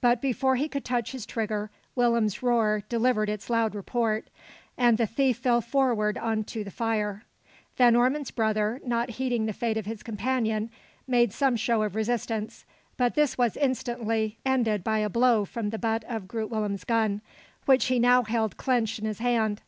But 0.00 0.20
before 0.20 0.56
he 0.56 0.66
could 0.68 0.84
touch 0.84 1.12
his 1.12 1.24
trigger, 1.24 1.70
Willem's 1.94 2.42
roer 2.42 2.82
delivered 2.88 3.28
its 3.28 3.48
loud 3.48 3.72
report, 3.72 4.28
and 4.76 4.98
the 4.98 5.06
thief 5.06 5.36
fell 5.36 5.60
forward 5.60 6.18
on 6.18 6.42
to 6.46 6.64
the 6.64 6.72
fire. 6.72 7.22
Van 7.76 7.94
Ormon's 7.94 8.32
brother, 8.32 8.80
not 8.84 9.10
heeding 9.10 9.46
the 9.46 9.52
fate 9.52 9.76
of 9.76 9.86
his 9.86 10.02
companion, 10.02 10.72
made 11.06 11.32
some 11.32 11.54
show 11.54 11.82
of 11.84 11.94
resistance; 11.94 12.64
but 12.96 13.14
this 13.14 13.38
was 13.38 13.56
instantly 13.56 14.38
ended 14.44 14.82
by 14.82 14.98
a 14.98 15.08
blow 15.08 15.44
from 15.44 15.70
the 15.70 15.78
butt 15.78 16.02
of 16.08 16.26
Groot 16.26 16.50
Willem's 16.50 16.82
gun, 16.82 17.20
which 17.64 17.84
he 17.84 18.00
now 18.00 18.24
held 18.24 18.56
clenched 18.56 18.98
in 18.98 19.04
his 19.04 19.20
hand. 19.20 19.62